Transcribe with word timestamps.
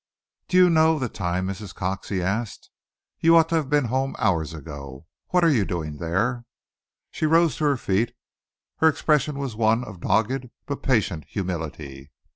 "Do 0.47 0.57
you 0.57 0.71
know 0.71 0.97
the 0.97 1.09
time, 1.09 1.45
Mrs. 1.45 1.75
Cox?" 1.75 2.09
he 2.09 2.23
asked. 2.23 2.71
"You 3.19 3.35
ought 3.37 3.49
to 3.49 3.55
have 3.57 3.69
been 3.69 3.85
home 3.85 4.15
hours 4.17 4.51
ago. 4.51 5.05
What 5.27 5.43
are 5.43 5.49
you 5.51 5.63
doing 5.63 5.97
there?" 5.97 6.43
She 7.11 7.27
rose 7.27 7.57
to 7.57 7.65
her 7.65 7.77
feet. 7.77 8.15
Her 8.77 8.87
expression 8.87 9.37
was 9.37 9.55
one 9.55 9.83
of 9.83 9.99
dogged 9.99 10.49
but 10.65 10.81
patient 10.81 11.25
humility. 11.27 12.09